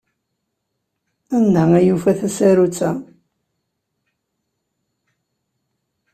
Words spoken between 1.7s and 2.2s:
i yufa